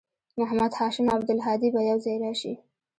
محمد 0.37 0.73
هاشم 0.79 1.07
او 1.09 1.15
عبدالهادي 1.17 1.67
به 1.73 1.81
یوځای 1.89 2.17
راشي 2.23 2.53